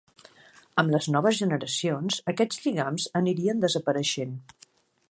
[0.83, 4.37] Amb les noves generacions, aquests lligams anirien desapareixent.